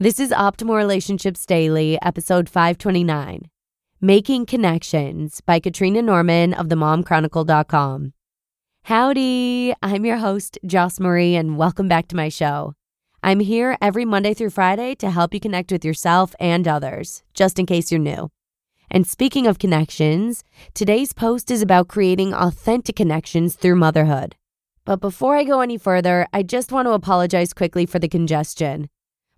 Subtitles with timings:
[0.00, 3.50] This is Optimal Relationships Daily, episode 529
[4.00, 8.12] Making Connections by Katrina Norman of themomchronicle.com.
[8.84, 12.74] Howdy, I'm your host, Joss Marie, and welcome back to my show.
[13.24, 17.58] I'm here every Monday through Friday to help you connect with yourself and others, just
[17.58, 18.30] in case you're new.
[18.92, 24.36] And speaking of connections, today's post is about creating authentic connections through motherhood.
[24.84, 28.90] But before I go any further, I just want to apologize quickly for the congestion.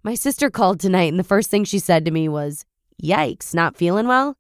[0.03, 2.65] My sister called tonight, and the first thing she said to me was,
[3.03, 4.37] Yikes, not feeling well?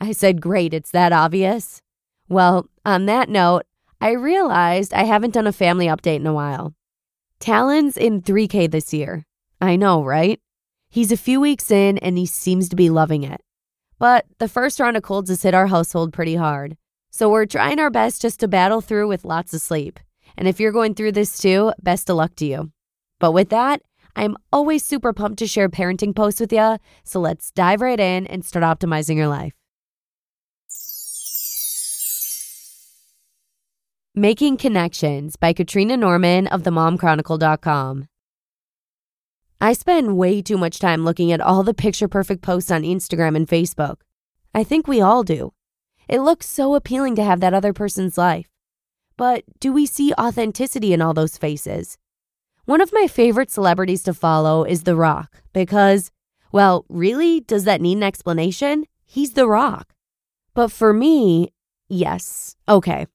[0.00, 1.82] I said, Great, it's that obvious.
[2.28, 3.64] Well, on that note,
[4.00, 6.74] I realized I haven't done a family update in a while.
[7.40, 9.24] Talon's in 3K this year.
[9.60, 10.40] I know, right?
[10.88, 13.40] He's a few weeks in and he seems to be loving it.
[13.98, 16.76] But the first round of colds has hit our household pretty hard.
[17.10, 19.98] So we're trying our best just to battle through with lots of sleep.
[20.36, 22.70] And if you're going through this too, best of luck to you.
[23.18, 23.82] But with that,
[24.16, 28.26] I'm always super pumped to share parenting posts with you, so let's dive right in
[28.26, 29.52] and start optimizing your life.
[34.14, 38.08] Making Connections by Katrina Norman of themomchronicle.com.
[39.60, 43.36] I spend way too much time looking at all the picture perfect posts on Instagram
[43.36, 43.98] and Facebook.
[44.52, 45.52] I think we all do.
[46.08, 48.48] It looks so appealing to have that other person's life.
[49.16, 51.96] But do we see authenticity in all those faces?
[52.70, 56.12] One of my favorite celebrities to follow is The Rock because,
[56.52, 58.84] well, really, does that need an explanation?
[59.04, 59.92] He's The Rock.
[60.54, 61.52] But for me,
[61.88, 63.08] yes, okay.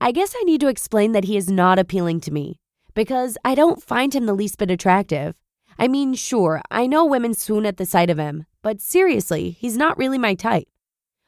[0.00, 2.58] I guess I need to explain that he is not appealing to me
[2.94, 5.36] because I don't find him the least bit attractive.
[5.78, 9.76] I mean, sure, I know women swoon at the sight of him, but seriously, he's
[9.76, 10.68] not really my type.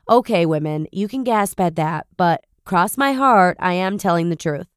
[0.09, 4.37] Okay, women, you can gasp at that, but cross my heart, I am telling the
[4.37, 4.69] truth.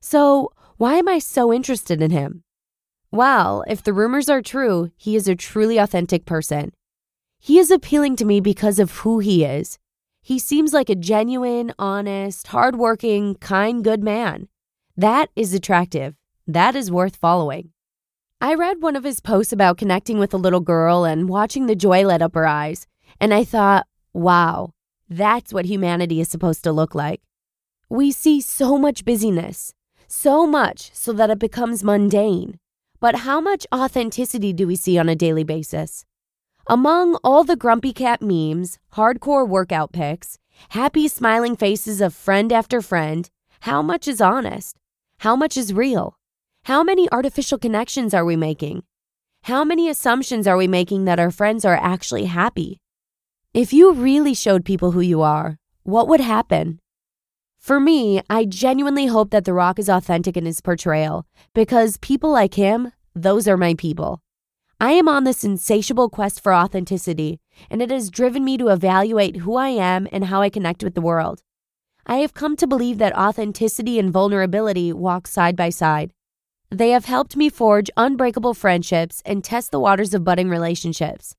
[0.00, 2.44] So, why am I so interested in him?
[3.10, 6.72] Well, if the rumors are true, he is a truly authentic person.
[7.40, 9.78] He is appealing to me because of who he is.
[10.22, 14.46] He seems like a genuine, honest, hardworking, kind, good man.
[14.96, 16.14] That is attractive.
[16.46, 17.70] That is worth following.
[18.40, 21.74] I read one of his posts about connecting with a little girl and watching the
[21.74, 22.86] joy light up her eyes,
[23.18, 24.74] and I thought, wow,
[25.08, 27.20] that's what humanity is supposed to look like.
[27.88, 29.74] We see so much busyness,
[30.08, 32.58] so much so that it becomes mundane.
[32.98, 36.04] But how much authenticity do we see on a daily basis?
[36.66, 40.38] Among all the grumpy cat memes, hardcore workout pics,
[40.70, 43.30] happy smiling faces of friend after friend,
[43.60, 44.76] how much is honest?
[45.20, 46.18] How much is real?
[46.64, 48.82] How many artificial connections are we making?
[49.44, 52.78] How many assumptions are we making that our friends are actually happy?
[53.54, 56.80] If you really showed people who you are, what would happen?
[57.58, 62.30] For me, I genuinely hope that The Rock is authentic in his portrayal because people
[62.30, 64.22] like him, those are my people.
[64.80, 69.38] I am on this insatiable quest for authenticity, and it has driven me to evaluate
[69.38, 71.42] who I am and how I connect with the world.
[72.06, 76.12] I have come to believe that authenticity and vulnerability walk side by side.
[76.70, 81.34] They have helped me forge unbreakable friendships and test the waters of budding relationships.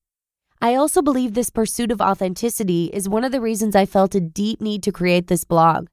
[0.61, 4.19] I also believe this pursuit of authenticity is one of the reasons I felt a
[4.19, 5.87] deep need to create this blog.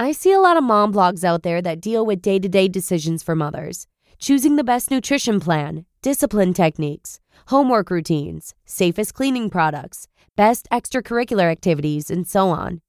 [0.00, 2.68] I see a lot of mom blogs out there that deal with day to day
[2.68, 3.88] decisions for mothers,
[4.20, 7.18] choosing the best nutrition plan, discipline techniques,
[7.48, 10.06] homework routines, safest cleaning products,
[10.36, 12.80] best extracurricular activities, and so on.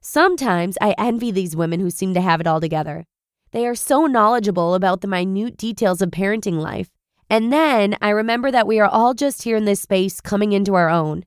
[0.00, 3.06] Sometimes I envy these women who seem to have it all together.
[3.50, 6.90] They are so knowledgeable about the minute details of parenting life.
[7.28, 10.74] And then I remember that we are all just here in this space coming into
[10.74, 11.24] our own.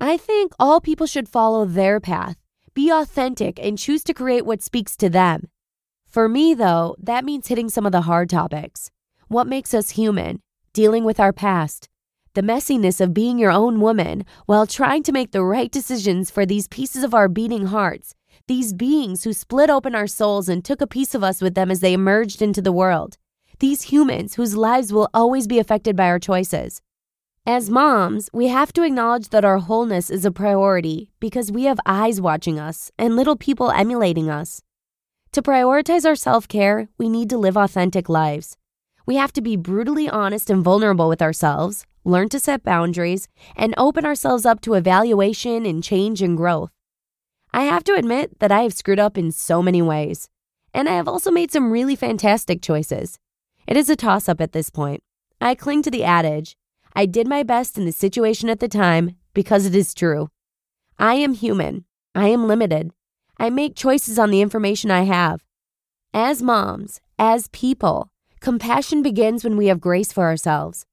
[0.00, 2.36] I think all people should follow their path
[2.74, 5.48] be authentic and choose to create what speaks to them.
[6.08, 8.90] For me, though, that means hitting some of the hard topics.
[9.28, 10.40] What makes us human?
[10.72, 11.88] Dealing with our past,
[12.34, 16.44] the messiness of being your own woman while trying to make the right decisions for
[16.44, 18.14] these pieces of our beating hearts,
[18.48, 21.70] these beings who split open our souls and took a piece of us with them
[21.70, 23.18] as they emerged into the world,
[23.60, 26.82] these humans whose lives will always be affected by our choices.
[27.46, 31.78] As moms, we have to acknowledge that our wholeness is a priority because we have
[31.84, 34.62] eyes watching us and little people emulating us.
[35.32, 38.56] To prioritize our self care, we need to live authentic lives.
[39.04, 43.74] We have to be brutally honest and vulnerable with ourselves, learn to set boundaries, and
[43.76, 46.70] open ourselves up to evaluation and change and growth.
[47.52, 50.30] I have to admit that I have screwed up in so many ways,
[50.72, 53.18] and I have also made some really fantastic choices.
[53.66, 55.02] It is a toss up at this point.
[55.42, 56.56] I cling to the adage
[56.96, 60.28] I did my best in the situation at the time because it is true.
[60.96, 61.86] I am human.
[62.14, 62.92] I am limited.
[63.36, 65.42] I make choices on the information I have.
[66.12, 70.86] As moms, as people, compassion begins when we have grace for ourselves.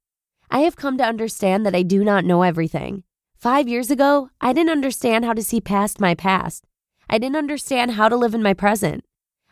[0.50, 3.04] I have come to understand that I do not know everything.
[3.38, 6.66] Five years ago, I didn't understand how to see past my past.
[7.10, 9.06] I didn't understand how to live in my present.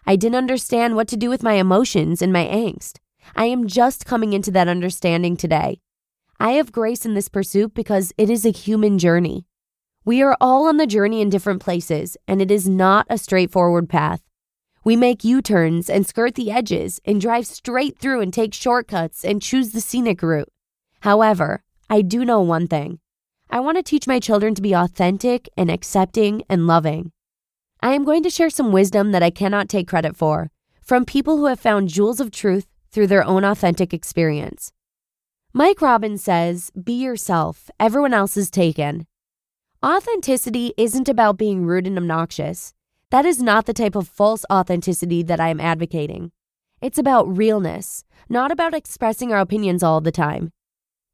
[0.07, 2.97] I didn't understand what to do with my emotions and my angst.
[3.35, 5.79] I am just coming into that understanding today.
[6.41, 9.45] I have grace in this pursuit because it is a human journey.
[10.05, 13.89] We are all on the journey in different places, and it is not a straightforward
[13.89, 14.21] path.
[14.85, 19.25] We make U turns and skirt the edges and drive straight through and take shortcuts
[19.25, 20.47] and choose the scenic route.
[21.01, 22.99] However, I do know one thing
[23.49, 27.11] I want to teach my children to be authentic and accepting and loving.
[27.81, 30.51] I am going to share some wisdom that I cannot take credit for
[30.81, 34.71] from people who have found jewels of truth through their own authentic experience.
[35.51, 39.07] Mike Robbins says, Be yourself, everyone else is taken.
[39.83, 42.75] Authenticity isn't about being rude and obnoxious.
[43.09, 46.31] That is not the type of false authenticity that I am advocating.
[46.81, 50.51] It's about realness, not about expressing our opinions all the time.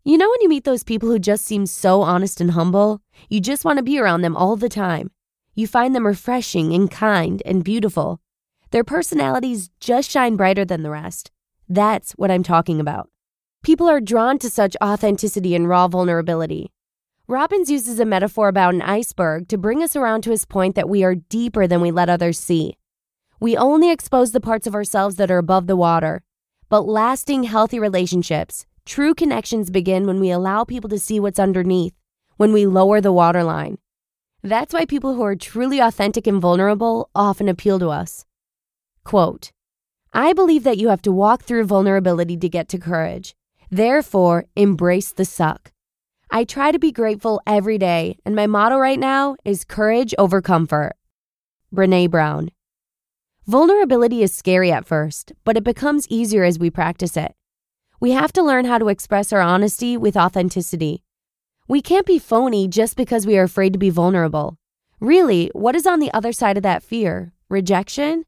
[0.03, 2.99] You know, when you meet those people who just seem so honest and humble,
[3.29, 5.11] you just want to be around them all the time.
[5.53, 8.19] You find them refreshing and kind and beautiful.
[8.71, 11.31] Their personalities just shine brighter than the rest.
[11.69, 13.09] That's what I'm talking about.
[13.65, 16.69] People are drawn to such authenticity and raw vulnerability.
[17.27, 20.87] Robbins uses a metaphor about an iceberg to bring us around to his point that
[20.87, 22.77] we are deeper than we let others see.
[23.39, 26.21] We only expose the parts of ourselves that are above the water.
[26.69, 31.95] But lasting, healthy relationships, true connections begin when we allow people to see what's underneath,
[32.37, 33.79] when we lower the waterline.
[34.43, 38.25] That's why people who are truly authentic and vulnerable often appeal to us.
[39.03, 39.51] Quote
[40.13, 43.35] I believe that you have to walk through vulnerability to get to courage.
[43.69, 45.71] Therefore, embrace the suck.
[46.31, 50.41] I try to be grateful every day, and my motto right now is courage over
[50.41, 50.93] comfort.
[51.73, 52.51] Brene Brown.
[53.47, 57.35] Vulnerability is scary at first, but it becomes easier as we practice it.
[57.99, 61.03] We have to learn how to express our honesty with authenticity.
[61.67, 64.57] We can't be phony just because we are afraid to be vulnerable.
[64.99, 67.33] Really, what is on the other side of that fear?
[67.49, 68.25] Rejection?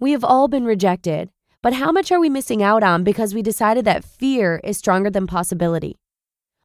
[0.00, 1.30] We have all been rejected,
[1.64, 5.08] but how much are we missing out on because we decided that fear is stronger
[5.08, 5.96] than possibility?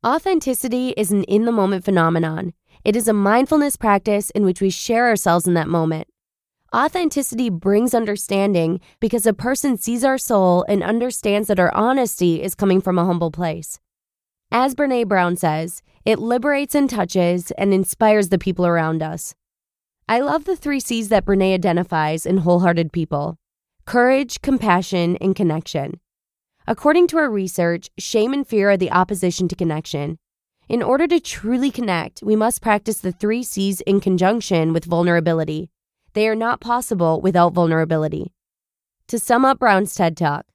[0.06, 2.52] Authenticity is an in the moment phenomenon.
[2.84, 6.10] It is a mindfulness practice in which we share ourselves in that moment.
[6.76, 12.54] Authenticity brings understanding because a person sees our soul and understands that our honesty is
[12.54, 13.80] coming from a humble place.
[14.52, 19.34] As Brene Brown says, it liberates and touches and inspires the people around us.
[20.10, 23.39] I love the three C's that Brene identifies in wholehearted people
[23.90, 26.00] courage, compassion, and connection.
[26.68, 30.20] According to our research, shame and fear are the opposition to connection.
[30.68, 35.72] In order to truly connect, we must practice the three C's in conjunction with vulnerability.
[36.14, 38.32] They are not possible without vulnerability.
[39.08, 40.46] To sum up Brown's TED Talk,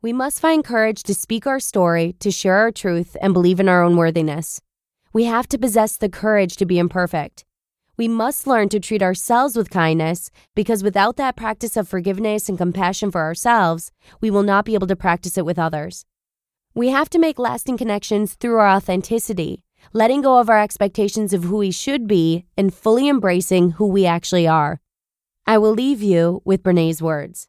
[0.00, 3.68] we must find courage to speak our story, to share our truth, and believe in
[3.68, 4.58] our own worthiness.
[5.12, 7.44] We have to possess the courage to be imperfect.
[8.00, 12.56] We must learn to treat ourselves with kindness because without that practice of forgiveness and
[12.56, 13.92] compassion for ourselves,
[14.22, 16.06] we will not be able to practice it with others.
[16.72, 21.44] We have to make lasting connections through our authenticity, letting go of our expectations of
[21.44, 24.80] who we should be and fully embracing who we actually are.
[25.46, 27.48] I will leave you with Brene's words.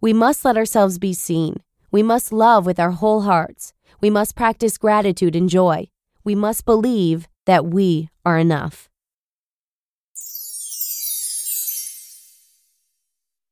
[0.00, 1.56] We must let ourselves be seen.
[1.90, 3.72] We must love with our whole hearts.
[4.00, 5.88] We must practice gratitude and joy.
[6.22, 8.88] We must believe that we are enough.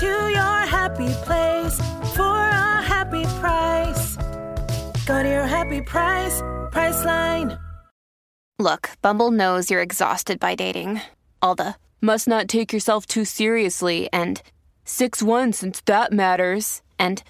[0.00, 1.78] To your happy place
[2.16, 4.16] for a happy price.
[5.06, 7.60] Go to your happy price, Priceline.
[8.58, 11.00] Look, Bumble knows you're exhausted by dating.
[11.40, 14.42] All the must not take yourself too seriously and
[14.84, 16.82] 6 1 since that matters.
[16.98, 17.22] And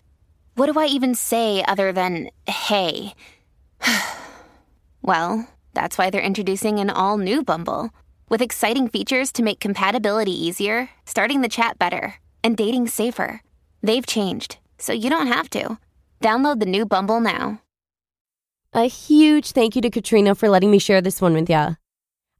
[0.54, 3.12] what do I even say other than hey?
[5.02, 7.90] well, that's why they're introducing an all new Bumble
[8.30, 12.14] with exciting features to make compatibility easier, starting the chat better,
[12.44, 13.42] and dating safer.
[13.82, 15.78] They've changed, so you don't have to.
[16.22, 17.60] Download the new Bumble now.
[18.72, 21.74] A huge thank you to Katrina for letting me share this one with ya.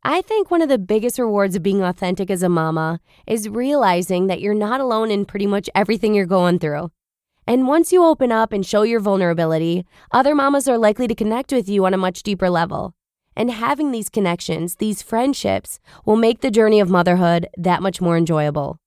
[0.03, 4.27] I think one of the biggest rewards of being authentic as a mama is realizing
[4.27, 6.91] that you're not alone in pretty much everything you're going through.
[7.47, 11.53] And once you open up and show your vulnerability, other mamas are likely to connect
[11.53, 12.95] with you on a much deeper level.
[13.37, 18.17] And having these connections, these friendships, will make the journey of motherhood that much more
[18.17, 18.79] enjoyable.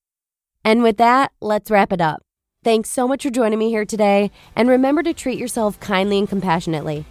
[0.67, 2.21] And with that, let's wrap it up.
[2.61, 6.27] Thanks so much for joining me here today, and remember to treat yourself kindly and
[6.27, 7.05] compassionately.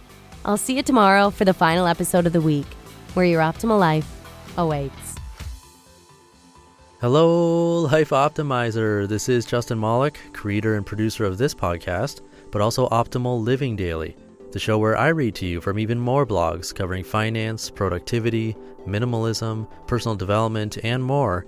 [0.45, 2.67] I'll see you tomorrow for the final episode of the week,
[3.15, 4.07] where your optimal life
[4.59, 5.15] awaits.
[7.01, 9.07] Hello, Life Optimizer.
[9.07, 12.21] This is Justin Malik, creator and producer of this podcast,
[12.51, 14.15] but also Optimal Living Daily,
[14.51, 19.67] the show where I read to you from even more blogs covering finance, productivity, minimalism,
[19.87, 21.47] personal development, and more